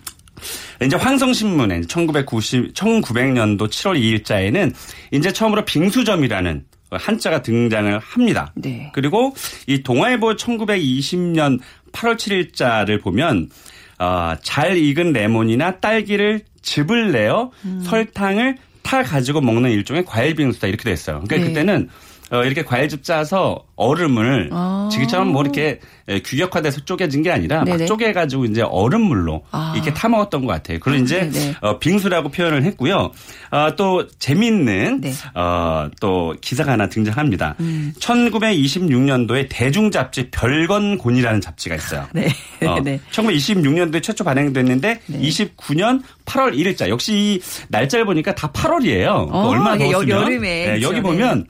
[0.82, 4.74] 이제 황성신문에 1990, 1900년도 7월 2일자에는
[5.12, 8.52] 이제 처음으로 빙수점이라는 한자가 등장을 합니다.
[8.56, 8.90] 네.
[8.94, 9.34] 그리고
[9.66, 11.60] 이 동아일보 1920년
[11.92, 13.50] 8월 7일자를 보면
[13.98, 17.82] 어, 잘 익은 레몬이나 딸기를 즙을 내어 음.
[17.84, 21.22] 설탕을 타 가지고 먹는 일종의 과일 빙수다 이렇게 됐어요.
[21.26, 21.44] 그러니까 네.
[21.44, 21.88] 그때는
[22.30, 24.88] 어, 이렇게 과일즙 짜서 얼음을 아.
[24.92, 27.78] 지금처럼 뭐 이렇게 에, 규격화돼서 쪼개진 게 아니라 네네.
[27.78, 29.72] 막 쪼개가지고 이제 얼음물로 아.
[29.74, 30.78] 이렇게 타 먹었던 것 같아요.
[30.78, 31.54] 그걸 이제 네네.
[31.60, 33.10] 어, 빙수라고 표현을 했고요.
[33.50, 35.08] 어, 또 재미있는 네.
[35.10, 35.14] 음.
[35.34, 37.56] 어, 또 기사가 하나 등장합니다.
[37.98, 42.06] 1926년도에 대중 잡지 별건곤이라는 잡지가 있어요.
[42.12, 42.28] 네.
[42.66, 43.00] 어, 네.
[43.12, 49.08] 1926년도에 최초 발행됐는데 29년 8월 1일자 역시 이 날짜를 보니까 다 8월이에요.
[49.30, 50.48] 어, 얼마나 이게 여- 더웠으면 여름에.
[50.48, 50.86] 네, 그렇죠.
[50.88, 51.46] 여기 보면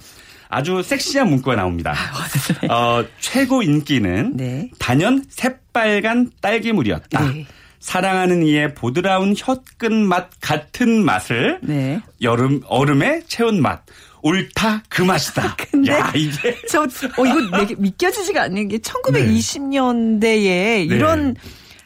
[0.51, 1.95] 아주 섹시한 문구가 나옵니다.
[2.69, 4.69] 어, 최고 인기는 네.
[4.79, 7.25] 단연 새빨간 딸기물이었다.
[7.33, 7.47] 네.
[7.79, 12.01] 사랑하는 이의 보드라운 혀끈 맛 같은 맛을 네.
[12.21, 13.83] 여름 얼음에 채운 맛.
[14.23, 15.57] 옳다 그 맛이다.
[15.57, 21.35] 근데 야 이게 저, 어, 이거 내게 믿겨지지가 않는 게 1920년대에 이런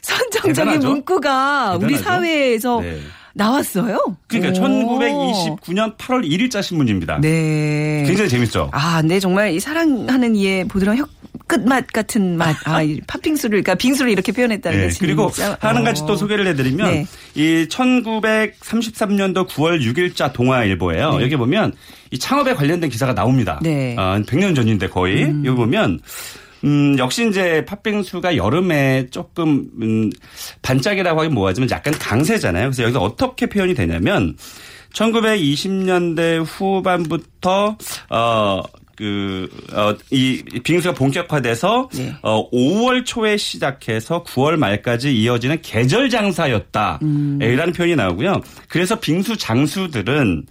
[0.02, 0.88] 선정적인 대단하죠?
[0.88, 2.02] 문구가 우리 대단하죠?
[2.02, 2.98] 사회에서 네.
[3.34, 4.16] 나왔어요.
[4.28, 4.64] 그러니까 오.
[4.64, 7.18] 1929년 8월 1일자 신문입니다.
[7.20, 8.04] 네.
[8.06, 8.70] 굉장히 재밌죠.
[8.72, 11.06] 아, 네, 정말 이 사랑하는 이의 부드러운 혀
[11.46, 12.56] 끝맛 같은 맛.
[12.64, 15.82] 아, 이 팥빙수를, 그러니까 빙수를 이렇게 표현했다는 네, 게 그리고 진짜, 하나 어.
[15.82, 17.06] 가지 또 소개를 해드리면 네.
[17.34, 21.18] 이 1933년도 9월 6일자 동아일보예요.
[21.20, 21.72] 여기 보면
[22.10, 23.60] 이 창업에 관련된 기사가 나옵니다.
[23.62, 23.96] 네.
[23.98, 26.00] 아, 100년 전인데 거의 여기 보면
[26.64, 30.10] 음, 역시 이제 팥빙수가 여름에 조금 음,
[30.62, 32.64] 반짝이라고 하긴 뭐하지만 약간 강세잖아요.
[32.66, 34.36] 그래서 여기서 어떻게 표현이 되냐면
[34.92, 37.76] 1920년대 후반부터
[38.10, 38.62] 어.
[38.96, 42.14] 그, 어, 이 빙수가 본격화돼서, 네.
[42.22, 47.00] 어, 5월 초에 시작해서 9월 말까지 이어지는 계절 장사였다.
[47.02, 47.40] 음.
[47.42, 48.40] 이라는 표현이 나오고요.
[48.68, 50.46] 그래서 빙수 장수들은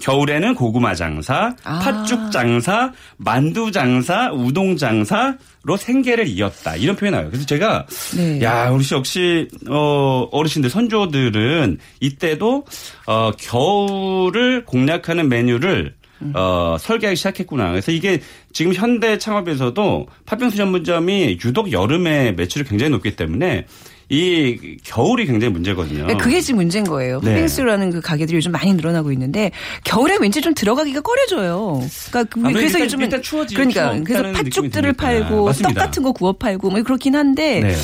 [0.00, 1.78] 겨울에는 고구마 장사, 아.
[1.80, 6.76] 팥죽 장사, 만두 장사, 우동 장사로 생계를 이었다.
[6.76, 7.30] 이런 표현이 나와요.
[7.30, 8.40] 그래서 제가 네.
[8.42, 12.64] 야, 우리 역시 어 어르신들 선조들은 이때도
[13.06, 15.98] 어 겨울을 공략하는 메뉴를
[16.34, 17.70] 어, 설계하기 시작했구나.
[17.70, 18.20] 그래서 이게
[18.52, 23.66] 지금 현대 창업에서도 팥빙수 전문점이 유독 여름에 매출이 굉장히 높기 때문에
[24.10, 26.06] 이 겨울이 굉장히 문제거든요.
[26.06, 27.20] 네, 그게 지금 문제인 거예요.
[27.22, 27.32] 네.
[27.34, 29.50] 팥빙수라는 그 가게들이 요즘 많이 늘어나고 있는데
[29.84, 31.82] 겨울에 왠지 좀 들어가기가 꺼려져요.
[32.10, 34.92] 그러니까 그- 그래서 요즘은 일단 추워지- 그러니까 그래서 팥죽들을.
[34.94, 35.80] 팔고 떡 맞습니다.
[35.84, 37.74] 같은 거 구워 팔고 뭐 그렇긴 한데 네.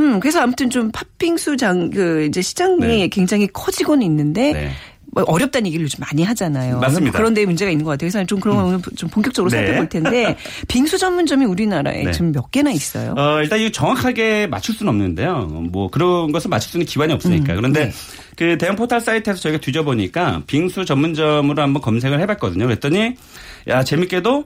[0.00, 3.08] 음 그래서 아무튼 좀 팥빙수 장 그 이제 시장이 네.
[3.08, 4.70] 굉장히 커지고는 있는데 네.
[4.97, 6.78] 뭐 어렵다는 얘기를 요즘 많이 하잖아요.
[6.80, 7.16] 맞습니다.
[7.16, 8.10] 그런 데 문제가 있는 것 같아요.
[8.10, 9.58] 그래서 좀 그런 거 오늘 좀 본격적으로 네.
[9.58, 10.36] 살펴볼 텐데
[10.68, 12.12] 빙수 전문점이 우리나라에 네.
[12.12, 13.14] 지금 몇 개나 있어요?
[13.16, 15.46] 어, 일단 이거 정확하게 맞출 수는 없는데요.
[15.70, 17.54] 뭐 그런 것을 맞출 수 있는 기반이 없으니까.
[17.54, 17.92] 그런데 네.
[18.36, 22.66] 그 대형 포털 사이트에서 저희가 뒤져보니까 빙수 전문점으로 한번 검색을 해봤거든요.
[22.66, 23.14] 그랬더니
[23.68, 24.44] 야 재밌게도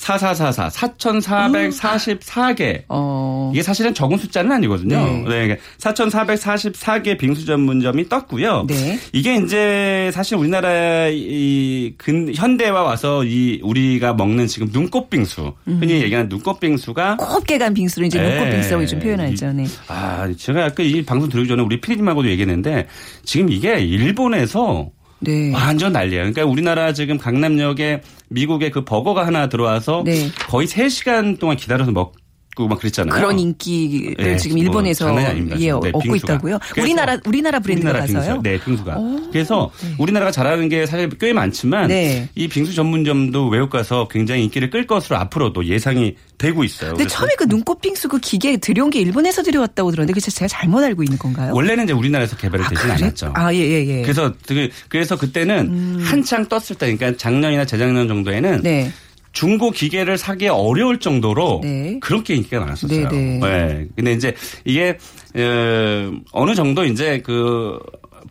[0.00, 2.84] 4444, 4444개.
[2.88, 3.50] 어.
[3.52, 5.28] 이게 사실은 적은 숫자는 아니거든요.
[5.28, 5.46] 네.
[5.46, 5.58] 네.
[5.78, 8.64] 4,444개 빙수 전문점이 떴고요.
[8.66, 8.98] 네.
[9.12, 16.00] 이게 이제 사실 우리나라 이 근, 현대화 와서 이 우리가 먹는 지금 눈꽃 빙수, 흔히
[16.00, 18.30] 얘기하는 눈꽃 빙수가 곱게 간 빙수를 이제 네.
[18.30, 19.52] 눈꽃 빙수라고 좀 표현하죠.
[19.52, 19.66] 네.
[19.88, 22.86] 아, 제가 아까 이 방송 들어오기 전에 우리 피디님하고도 얘기했는데
[23.24, 24.88] 지금 이게 일본에서
[25.20, 25.52] 네.
[25.52, 26.20] 완전 난리야.
[26.20, 30.28] 그러니까 우리나라 지금 강남역에 미국의 그 버거가 하나 들어와서 네.
[30.48, 32.19] 거의 3시간 동안 기다려서 먹고
[32.58, 33.14] 막 그랬잖아요.
[33.14, 35.56] 그런 인기를 네, 지금 뭐 일본에서 장난이 아닙니다.
[35.60, 36.16] 예, 네, 얻고.
[36.16, 36.58] 있다고요?
[36.76, 38.42] 우리나라 우리나라 브랜드가 우리나라 가서요?
[38.42, 38.98] 네, 빙수가.
[39.32, 42.28] 그래서 우리나라가 잘하는 게 사실 꽤 많지만 네.
[42.34, 46.90] 이 빙수 전문점도 외국 가서 굉장히 인기를 끌 것으로 앞으로도 예상이 되고 있어요.
[46.94, 50.82] 근데 처음에 그 눈꽃 빙수 그 기계 들여온 게 일본에서 들여왔다고 들었는데 그래서 제가 잘못
[50.82, 51.52] 알고 있는 건가요?
[51.54, 52.92] 원래는 이제 우리나라에서 개발이 아, 되진 그래?
[52.94, 53.32] 않았죠.
[53.36, 54.02] 아, 예, 예, 예.
[54.02, 58.90] 그래서 그- 그래서 그때는 한창 떴을 때 그러니까 작년이나 재작년 정도에는 네.
[59.32, 61.98] 중고 기계를 사기 어려울 정도로 네.
[62.00, 63.08] 그렇게 인기가 많았었어요.
[63.08, 63.38] 네, 네.
[63.38, 63.86] 네.
[63.94, 64.98] 근데 이제 이게
[65.36, 67.78] 어, 어느 정도 이제 그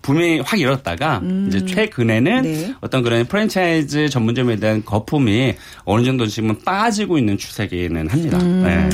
[0.02, 2.42] 붐이 확 일었다가 이제 최근에는 음.
[2.44, 2.74] 네.
[2.82, 8.38] 어떤 그런 프랜차이즈 전문점에 대한 거품이 어느 정도 지금은 빠지고 있는 추세기는 합니다.
[8.40, 8.64] 음.
[8.64, 8.90] 네.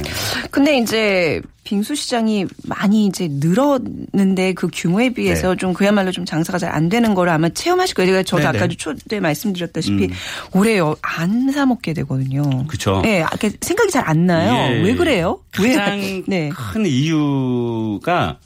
[0.52, 5.58] 근데 이제 빙수 시장이 많이 이제 늘었는데 그 규모에 비해서 네.
[5.58, 8.10] 좀 그야말로 좀 장사가 잘 안 되는 거를 아마 체험하실 거예요.
[8.12, 8.58] 제가 저도 네, 네.
[8.58, 10.10] 아까도 초대 말씀드렸다시피
[10.54, 12.66] 올해 안 사 먹게 되거든요.
[12.68, 13.02] 그쵸.
[13.04, 13.24] 네,
[13.62, 14.74] 생각이 잘 안 나요.
[14.76, 14.82] 예.
[14.82, 15.40] 왜 그래요?
[15.52, 16.24] 가장 왜?
[16.28, 16.50] 네.
[16.50, 18.38] 큰 이유가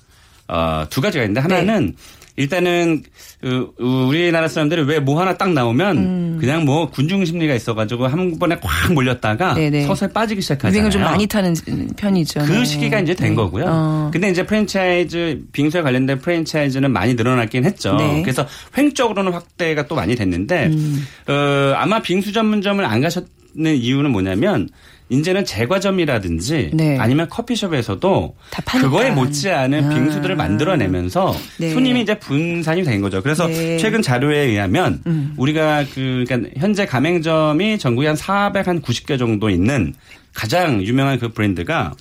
[0.48, 1.96] 어, 두 가지가 있는데 하나는
[2.40, 3.04] 일단은
[3.42, 8.58] 그 우리나라 사람들이 왜 뭐 하나 딱 나오면 그냥 뭐 군중 심리가 있어가지고 한 번에
[8.62, 9.56] 꽉 몰렸다가 음.
[9.56, 9.88] 네네.
[9.88, 10.74] 서서히 빠지기 시작하잖아요.
[10.76, 11.56] 유행을 좀 많이 타는
[11.98, 12.42] 편이죠.
[12.42, 12.66] 그 네.
[12.66, 13.36] 시기가 이제 된 네.
[13.36, 13.66] 거고요.
[13.68, 14.10] 어.
[14.12, 17.96] 근데 이제 프랜차이즈 빙수에 관련된 프랜차이즈는 많이 늘어났긴 했죠.
[17.96, 18.22] 네.
[18.22, 18.46] 그래서
[18.78, 21.06] 횡적으로는 확대가 또 많이 됐는데 음.
[21.28, 23.26] 어, 아마 빙수 전문점을 안 가셨
[23.56, 24.70] 는 이유는 뭐냐면
[25.10, 26.98] 이제는 제과점이라든지 네.
[27.00, 28.36] 아니면 커피숍에서도.
[28.80, 29.90] 그거에 못지않은 아.
[29.90, 31.74] 빙수들을 만들어내면서 네.
[31.74, 33.22] 손님이 이제 분산이 된 거죠.
[33.22, 33.74] 그래서 네.
[33.74, 33.78] 음.
[33.80, 35.02] 최근 자료에 의하면
[35.38, 39.94] 우리가 그 그러니까 현재 가맹점이 전국에 한 490개 정도 있는
[40.34, 41.94] 가장 유명한 그 브랜드가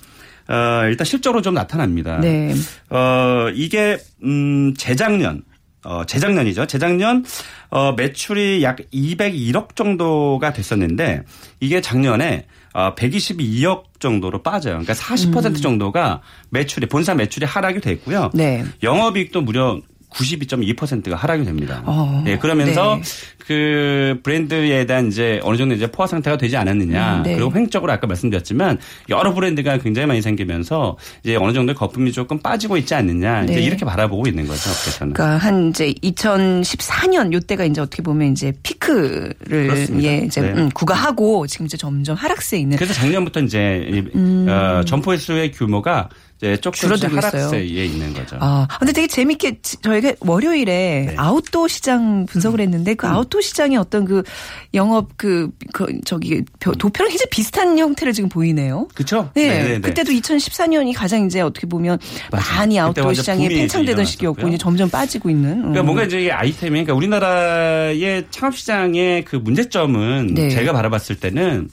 [0.47, 2.19] 어, 일단 실적으로 좀 나타납니다.
[2.19, 2.53] 네.
[2.89, 5.43] 어, 이게 음 재작년
[5.89, 6.67] 어, 재작년이죠.
[6.67, 7.25] 재작년
[7.71, 11.23] 어, 매출이 약 201억 정도가 됐었는데
[11.59, 14.73] 이게 작년에 어, 122억 정도로 빠져요.
[14.73, 16.21] 그러니까 40% 정도가
[16.51, 18.29] 매출이 본사 매출이 하락이 됐고요.
[18.35, 18.63] 네.
[18.83, 21.83] 영업이익도 무려 92.2%가 하락이 됩니다.
[21.85, 23.01] 어, 예, 그러면서 네.
[23.49, 27.17] 그 브랜드에 대한 이제 어느 정도 이제 포화 상태가 되지 않았느냐.
[27.17, 27.35] 음, 네.
[27.35, 28.77] 그리고 횡적으로 아까 말씀드렸지만
[29.09, 33.43] 여러 브랜드가 굉장히 많이 생기면서 이제 어느 정도 거품이 조금 빠지고 있지 않느냐.
[33.43, 33.61] 이제 네.
[33.61, 34.69] 이렇게 바라보고 있는 거죠.
[34.69, 35.13] 업계에서는.
[35.13, 40.09] 그러니까 한 이제 2014년 요때가 이제 어떻게 보면 이제 피크를 그렇습니다.
[40.09, 40.53] 예 이제 네.
[40.53, 46.09] 음, 구가하고 지금 이제 점점 하락세에 있는 그래서 작년부터 이제 이, 어, 점포 횟수의 규모가
[46.41, 46.95] 이제 조금 음.
[46.95, 48.37] 줄어들고 하락세에 있는 거죠.
[48.39, 51.13] 아, 근데 되게 재밌게 지- 저희가 월요일에 네.
[51.17, 52.95] 아웃도어 시장 분석을 했는데 음.
[52.95, 54.23] 그 아웃도어 시장의 어떤 그
[54.73, 58.87] 영업 그, 그 저기 벼- 도표랑 굉장히 비슷한 형태를 지금 보이네요.
[58.93, 59.29] 그렇죠?
[59.33, 59.79] 네, 네네네.
[59.81, 61.99] 그때도 2014년이 가장 이제 어떻게 보면
[62.31, 62.45] 맞아요.
[62.57, 64.05] 많이 아웃도어 시장에 팽창되던.
[64.05, 65.57] 시기였고 이제 점점 빠지고 있는.
[65.57, 65.85] 그러니까 음.
[65.85, 70.49] 뭔가 이제 아이템이 그러니까 우리나라의 창업 시장의 그 문제점은 네.
[70.49, 71.69] 제가 바라봤을 때는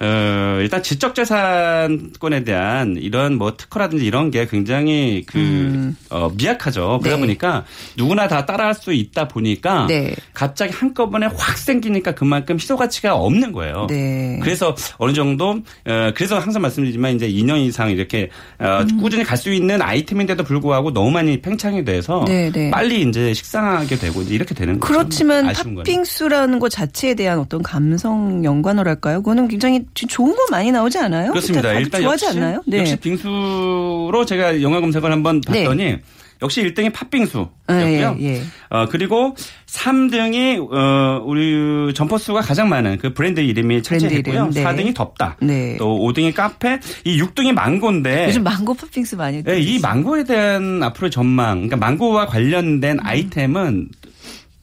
[0.00, 7.00] 어, 일단 지적 재산권에 대한 이런 뭐 특허라든지 이런 게 굉장히 그, 어, 미약하죠.
[7.02, 7.20] 그러다 음.
[7.22, 7.26] 네.
[7.26, 7.64] 보니까
[7.96, 10.14] 누구나 다 따라할 수 있다 보니까 네.
[10.34, 13.86] 갑자기 한꺼번에 확 생기니까 그만큼 희소 가치가 없는 거예요.
[13.88, 14.38] 네.
[14.42, 19.00] 그래서 어느 정도 어, 그래서 항상 말씀드리지만 이제 2년 이상 이렇게 어, 음.
[19.00, 22.70] 꾸준히 갈 수 있는 아이템인데도 불구하고 너무 많이 팽창이 돼서 네, 네.
[22.70, 24.92] 빨리 이제 식상하게 되고 이제 이렇게 되는 거죠.
[24.92, 25.52] 그렇지만.
[25.52, 29.22] 팥빙수라는 것 자체에 대한 어떤 감성 연관어랄까요?
[29.22, 31.30] 그거는 굉장히 좋은 거 많이 나오지 않아요?
[31.30, 31.72] 그렇습니다.
[31.74, 32.62] 일단 좋아하지 역시, 않나요?
[32.66, 32.78] 네.
[32.78, 35.64] 역시 빙수로 제가 영화 검색을 한번 네.
[35.64, 35.98] 봤더니
[36.40, 38.16] 역시 1등이 팥빙수였고요.
[38.20, 38.42] 예, 예.
[38.70, 39.34] 어, 그리고
[39.66, 44.50] 3등이 어, 우리 점퍼수가 가장 많은 그 브랜드 이름이 차지했고요.
[44.52, 44.62] 네.
[44.62, 45.36] 4등이 덥다.
[45.40, 45.76] 네.
[45.78, 51.10] 또 5등이 카페, 이 6등이 망고인데 요즘 망고 팥빙수 많이 네, 이 망고에 대한 앞으로
[51.10, 52.28] 전망, 그러니까 망고와 음.
[52.28, 53.88] 관련된 아이템은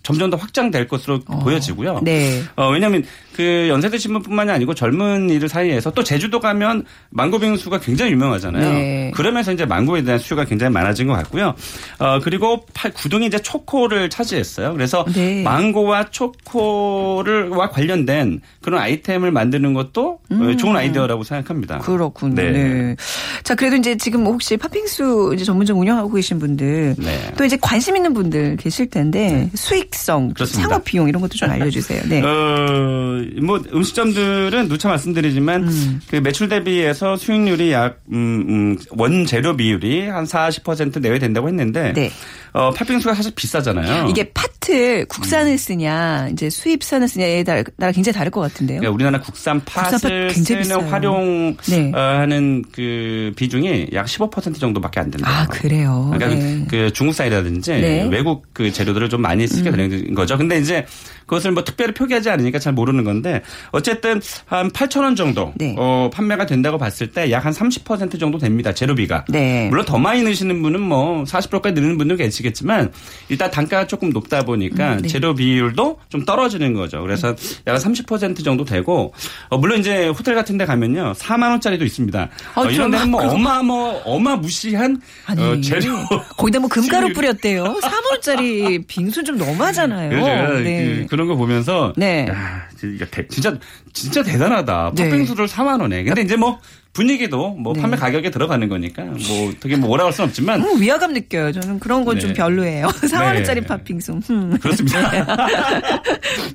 [0.06, 2.02] 점점 더 확장될 것으로 보여지고요.
[2.04, 2.44] 네.
[2.56, 3.04] 어, 왜냐하면
[3.36, 8.72] 그 연세대 신문뿐만이 아니고 젊은 이들 사이에서 또 제주도 가면 망고 빙수가 굉장히 유명하잖아요.
[8.72, 9.12] 네.
[9.16, 11.56] 그러면서 이제 망고에 대한 수요가 굉장히 많아진 것 같고요.
[11.98, 14.74] 어, 그리고 8, 9등이 이제 초코를 차지했어요.
[14.74, 15.42] 그래서 네.
[15.42, 21.78] 망고와 초코를와 관련된 그런 아이템을 만드는 것도 어, 좋은 아이디어라고 생각합니다.
[21.78, 21.82] 음.
[21.82, 22.36] 그렇군요.
[22.36, 22.52] 네.
[22.52, 22.96] 네.
[23.44, 27.34] 자, 그래도 이제 지금 혹시 팥빙수 이제 전문점 운영하고 계신 분들 네.
[27.38, 30.70] 또 이제 관심 있는 분들 계실 텐데 수익 성, 그렇습니다.
[30.70, 32.04] 창업 비용 이런 것도 좀 알려주세요.
[32.08, 32.22] 네.
[32.22, 36.02] 어, 뭐 음식점들은 누차 말씀드리지만 음.
[36.10, 42.12] 그 매출 대비해서 수익률이 약 음, 음, 원재료 비율이 한 40% 내외 된다고 했는데 네.
[42.54, 44.10] 어, 팥빙수가 사실 비싸잖아요.
[44.10, 45.06] 이게 팥을 음.
[45.08, 48.80] 국산을 쓰냐 이제 수입산을 쓰냐에 따라 굉장히 다를 것 같은데요.
[48.80, 50.92] 그러니까 우리나라 국산 국산 팥 팥을 굉장히 쓰는 비싸요.
[50.92, 51.92] 활용 네.
[51.94, 55.30] 어, 하는 그 비중이 약 15% 정도밖에 안 된다.
[55.30, 56.12] 아 그래요.
[56.14, 56.66] 그러니까 네.
[56.68, 58.04] 그 중국산이라든지 네.
[58.04, 58.12] 음.
[58.12, 60.38] 외국 그 재료들을 좀 많이 쓰게 되는 거죠.
[60.38, 60.86] 근데 이제
[61.26, 65.76] 그것을 뭐 특별히 표기하지 않으니까 잘 모르는 건데 어쨌든 한 8천 원 정도 네.
[65.78, 68.74] 어, 판매가 된다고 봤을 때 약 한 30% 정도 됩니다.
[68.74, 69.26] 재료비가.
[69.30, 69.68] 네.
[69.70, 72.92] 물론 더 많이 넣으시는 분은 뭐 40%까지 넣는 분도 계시겠지만
[73.30, 75.08] 일단 단가가 조금 높다 보니까 음, 네.
[75.08, 77.02] 재료 비율도 좀 떨어지는 거죠.
[77.02, 77.36] 그래서
[77.66, 79.14] 약한30% 정도 되고
[79.50, 81.14] 어, 물론 이제 호텔 같은 데 가면요.
[81.14, 82.30] 4만 원짜리도 있습니다.
[82.56, 85.94] 아, 어, 이런 데는 뭐 어마 뭐 어마 무시한 아니 어, 재료
[86.38, 87.64] 거기다 뭐 금가루 뿌렸대요.
[87.64, 90.10] 3원 원짜리 빙수 좀 너무하잖아요.
[90.12, 91.06] 제가 네.
[91.10, 92.28] 그, 런 거 보면서 네.
[92.30, 93.58] 야, 진짜, 대- 진짜
[93.94, 94.92] 진짜 대단하다.
[94.96, 95.10] 네.
[95.10, 96.04] 팥빙수를 4만 원에.
[96.04, 96.60] 근데 이제 뭐
[96.96, 97.82] 분위기도 뭐 네.
[97.82, 101.52] 판매 가격에 들어가는 거니까 뭐 어떻게 뭐 뭐라 할 수는 없지만 음, 위화감 느껴요.
[101.52, 102.34] 저는 그런 건좀 네.
[102.34, 102.88] 별로예요.
[103.12, 103.68] 4원 원짜리 네.
[103.68, 104.20] 팥빙수.
[104.30, 104.58] 음.
[104.62, 105.12] 그렇습니다.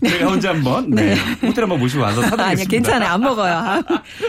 [0.03, 1.15] 제가 언제 한번 네.
[1.43, 2.45] 호텔 한번 모시고 와서 사드리겠습니다.
[2.47, 3.11] 아니야, 괜찮아요.
[3.11, 3.53] 안 먹어요.
[3.53, 3.83] 아,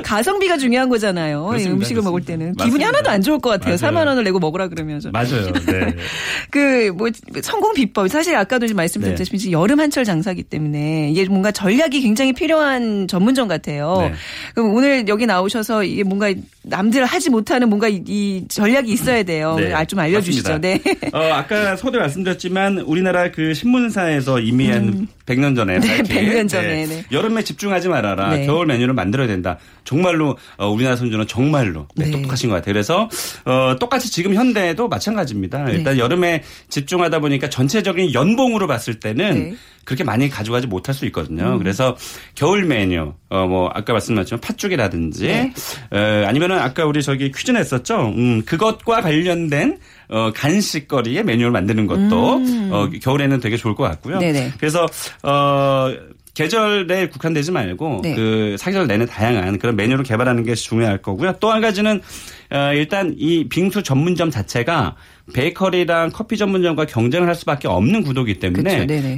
[0.04, 1.46] 가성비가 중요한 거잖아요.
[1.46, 1.76] 이 그렇습니다.
[1.78, 2.44] 음식을 먹을 그렇습니다.
[2.46, 2.56] 때는.
[2.56, 2.88] 기분이 맞습니다.
[2.88, 3.78] 하나도 안 좋을 것 같아요.
[3.82, 3.96] 맞아요.
[3.96, 5.00] 4만 원을 내고 먹으라 그러면.
[5.00, 5.52] 서 맞아요.
[5.66, 5.96] 네.
[6.52, 7.10] 그, 뭐,
[7.42, 8.10] 성공 비법.
[8.10, 13.48] 사실 아까도 좀 말씀드렸다시피 지금 여름 한철 장사기 때문에 이게 뭔가 전략이 굉장히 필요한 전문점
[13.48, 13.96] 같아요.
[14.02, 14.14] 네.
[14.56, 16.34] 그럼 오늘 여기 나오셔서 이게 뭔가
[16.64, 19.56] 남들 하지 못하는 뭔가 이, 이 전략이 있어야 돼요.
[19.58, 20.50] 네, 아, 좀 알려주시죠.
[20.54, 20.60] 맞습니다.
[20.60, 21.10] 네.
[21.14, 26.86] 어, 아까 서두에 말씀드렸지만 우리나라 그 신문사에서 이미 한 100년 전에 네, 밝힌 100년 전에,
[26.86, 27.06] 네.
[27.12, 28.36] 여름에 집중하지 말아라.
[28.36, 28.46] 네.
[28.46, 29.58] 겨울 메뉴를 만들어야 된다.
[29.84, 32.12] 정말로 어, 우리나라 선조는 정말로 네, 네.
[32.12, 32.74] 똑똑하신 것 같아요.
[32.74, 33.10] 그래서
[33.46, 35.66] 어, 똑같이 지금 현대에도 마찬가지입니다.
[35.66, 35.74] 네.
[35.74, 39.50] 일단 여름에 집중하다 보니까 전체적인 연봉으로 봤을 때는 네.
[39.52, 39.58] 음.
[39.84, 41.58] 그렇게 많이 가져가지 못할 수 있거든요.
[41.58, 41.98] 그래서
[42.36, 45.54] 겨울 메뉴, 어, 뭐, 아까 말씀하셨지만 팥죽이라든지, 네.
[45.94, 48.14] 에, 아니면은 아까 우리 저기 퀴즈 냈었죠.
[48.16, 49.78] 음, 그것과 관련된
[50.10, 54.16] 어, 간식거리의 메뉴를 만드는 것도 어, 겨울에는 되게 좋을 것 같고요.
[54.16, 54.20] 음.
[54.20, 54.54] 네네.
[54.58, 54.88] 그래서
[55.24, 55.94] 어
[56.34, 58.16] 계절에 국한되지 말고 네.
[58.16, 61.34] 그 사계절 내내 다양한 그런 메뉴를 개발하는 게 중요할 거고요.
[61.40, 62.02] 또 한 가지는
[62.52, 64.96] 어, 일단 이 빙수 전문점 자체가
[65.34, 68.62] 베이커리랑 커피 전문점과 경쟁을 할 수밖에 없는 구도이기 때문에.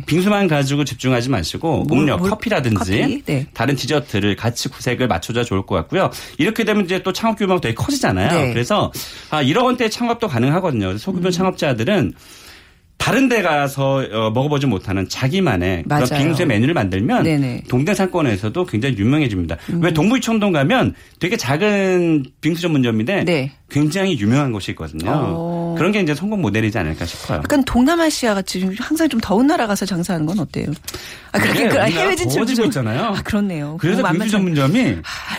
[0.08, 3.24] 빙수만 가지고 집중하지 마시고 뭘, 음료, 뭘, 커피라든지 커피?
[3.24, 3.48] 네.
[3.54, 6.10] 다른 디저트를 같이 구색을 맞춰줘야 좋을 것 같고요.
[6.40, 8.32] 이렇게 되면 이제 또 창업 규모가 되게 커지잖아요.
[8.32, 8.48] 네.
[8.48, 8.54] 음.
[8.54, 8.92] 그래서
[9.30, 10.98] 아 1억 원대 창업도 가능하거든요.
[10.98, 12.14] 소규모 창업자들은
[12.98, 16.06] 다른 데 가서 어, 먹어보지 못하는 자기만의 맞아요.
[16.06, 17.64] 그런 빙수의 메뉴를 만들면 네네.
[17.68, 19.58] 동대 상권에서도 굉장히 유명해집니다.
[19.82, 23.52] 왜 동부이청동 가면 되게 작은 빙수 전문점인데 네.
[23.74, 25.12] 굉장히 유명한 곳이 있거든요.
[25.12, 25.76] 어.
[25.78, 27.40] 그런 게 이제 성공 모델이지 않을까 싶어요.
[27.40, 30.68] 약간 동남아시아 같이 좀 항상 좀 더운 나라 가서 장사하는 건 어때요?
[31.32, 33.04] 아, 그렇게 그게 그 우리나라 해외 진출 더워지고 좀- 있잖아요.
[33.06, 33.78] 아, 그렇네요.
[33.80, 34.98] 그래서 빙수 전문점이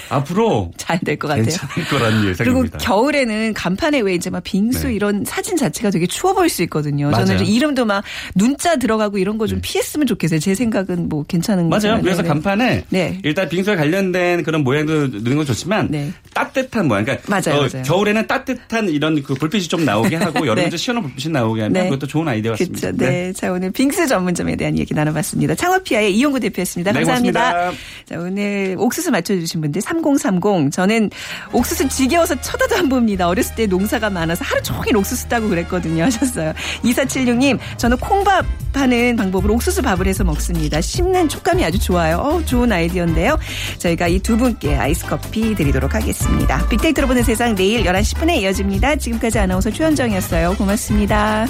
[0.09, 1.45] 앞으로 잘 될 것 같아요.
[1.45, 2.79] 괜찮을 거라는 그리고 예상입니다.
[2.79, 4.95] 겨울에는 간판에 왜 이제 막 빙수 네.
[4.95, 7.11] 이런 사진 자체가 되게 추워 보일 수 있거든요.
[7.13, 7.39] 저는 맞아요.
[7.39, 8.03] 좀 이름도 막
[8.35, 10.41] 눈자 들어가고 이런 거좀 피했으면 좋겠어요.
[10.41, 11.89] 제 생각은 뭐 괜찮은 거죠.
[11.89, 12.03] 맞아요.
[12.03, 12.29] 그래서 네, 네.
[12.29, 13.19] 간판에 네.
[13.23, 16.13] 일단 빙수에 관련된 그런 모양도 넣는 건 좋지만 네.
[16.35, 17.05] 따뜻한 모양.
[17.05, 17.85] 그러니까 맞아요, 어, 맞아요.
[17.85, 21.85] 겨울에는 따뜻한 이런 그 불빛이 좀 나오게 하고 여름에 좀 시원한 불빛이 나오게 하면 네.
[21.85, 22.91] 그것도 좋은 아이디어 같습니다.
[22.91, 22.97] 그렇죠.
[23.05, 23.33] 네.
[23.33, 25.55] 자, 오늘 빙수 전문점에 대한 얘기 나눠봤습니다.
[25.55, 26.93] 창업피아의 이용구 대표였습니다.
[26.93, 27.51] 네, 감사합니다.
[27.53, 27.85] 고맙습니다.
[28.07, 30.73] 자, 오늘 옥수수 맞춰주신 분들 3030.
[30.73, 31.11] 저는
[31.53, 33.29] 옥수수 지겨워서 쳐다도 안 봅니다.
[33.29, 36.05] 어렸을 때 농사가 많아서 하루 종일 옥수수 따고 그랬거든요.
[36.05, 36.53] 하셨어요.
[36.83, 40.81] 2476님, 저는 콩밥 하는 방법으로 옥수수 밥을 해서 먹습니다.
[40.81, 42.17] 씹는 촉감이 아주 좋아요.
[42.19, 43.39] 어, 좋은 아이디어인데요.
[43.79, 46.67] 저희가 이 두 분께 아이스 커피 드리도록 하겠습니다.
[46.69, 48.97] 빅데이터로 보는 세상 내일 11시 10분에 이어집니다.
[48.97, 50.55] 지금까지 아나운서 최현정이었어요.
[50.57, 51.47] 고맙습니다.